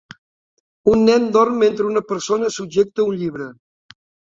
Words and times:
Un 0.93 1.03
nen 1.09 1.27
dorm 1.35 1.59
mentre 1.65 1.87
una 1.91 2.03
persona 2.15 2.51
subjecta 2.57 3.07
un 3.13 3.17
llibre. 3.23 3.53